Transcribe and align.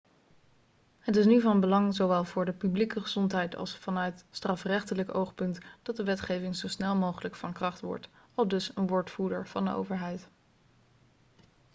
'het 0.99 1.15
is 1.15 1.25
nu 1.25 1.41
van 1.41 1.59
belang 1.59 1.95
zowel 1.95 2.23
voor 2.23 2.45
de 2.45 2.53
publieke 2.53 3.01
gezondheid 3.01 3.55
als 3.55 3.77
vanuit 3.77 4.25
strafrechtelijk 4.31 5.15
oogpunt 5.15 5.59
dat 5.81 5.95
de 5.95 6.03
wetgeving 6.03 6.55
zo 6.55 6.67
snel 6.67 6.95
mogelijk 6.95 7.35
van 7.35 7.53
kracht 7.53 7.81
wordt,' 7.81 8.09
aldus 8.35 8.71
een 8.75 8.87
woordvoerder 8.87 9.47
van 9.47 9.65
de 9.65 9.73
overheid 9.73 10.29